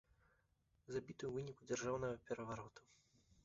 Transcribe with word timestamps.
Забіты 0.95 1.23
ў 1.27 1.31
выніку 1.37 1.69
дзяржаўнага 1.73 2.15
перавароту. 2.31 2.81